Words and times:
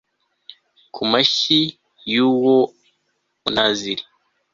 ku 0.93 1.01
mashyi 1.11 1.59
y 2.11 2.15
uwo 2.27 2.57
munaziri 3.41 4.03